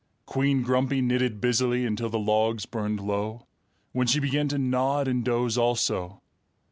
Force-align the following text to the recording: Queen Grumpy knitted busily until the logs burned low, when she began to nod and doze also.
Queen 0.25 0.63
Grumpy 0.63 0.99
knitted 0.99 1.39
busily 1.39 1.85
until 1.85 2.09
the 2.09 2.17
logs 2.17 2.65
burned 2.65 2.99
low, 2.99 3.45
when 3.91 4.07
she 4.07 4.19
began 4.19 4.47
to 4.47 4.57
nod 4.57 5.07
and 5.07 5.23
doze 5.23 5.59
also. 5.59 6.23